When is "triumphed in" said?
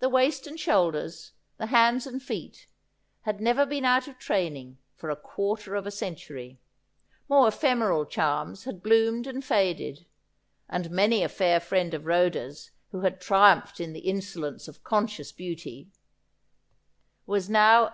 13.20-13.92